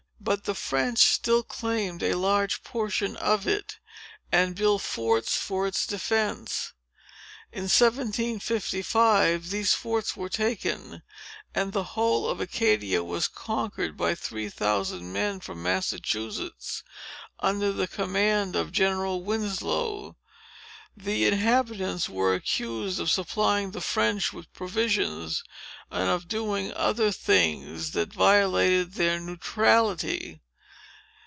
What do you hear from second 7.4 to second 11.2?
In 1755, these forts were taken,